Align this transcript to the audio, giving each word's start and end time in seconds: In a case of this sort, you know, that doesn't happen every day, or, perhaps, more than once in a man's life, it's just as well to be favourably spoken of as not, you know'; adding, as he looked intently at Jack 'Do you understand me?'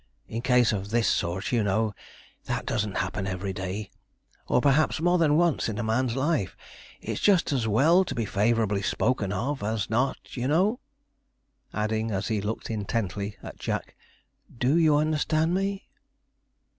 In 0.27 0.39
a 0.39 0.41
case 0.41 0.71
of 0.71 0.89
this 0.89 1.07
sort, 1.07 1.51
you 1.51 1.61
know, 1.63 1.93
that 2.45 2.65
doesn't 2.65 2.97
happen 2.97 3.27
every 3.27 3.53
day, 3.53 3.91
or, 4.47 4.59
perhaps, 4.59 4.99
more 4.99 5.19
than 5.19 5.37
once 5.37 5.69
in 5.69 5.77
a 5.77 5.83
man's 5.83 6.15
life, 6.15 6.57
it's 7.01 7.21
just 7.21 7.51
as 7.51 7.67
well 7.67 8.03
to 8.05 8.15
be 8.15 8.25
favourably 8.25 8.81
spoken 8.81 9.31
of 9.31 9.61
as 9.61 9.91
not, 9.91 10.17
you 10.35 10.47
know'; 10.47 10.79
adding, 11.71 12.09
as 12.09 12.29
he 12.29 12.41
looked 12.41 12.71
intently 12.71 13.37
at 13.43 13.59
Jack 13.59 13.95
'Do 14.57 14.75
you 14.75 14.95
understand 14.97 15.53
me?' 15.53 15.87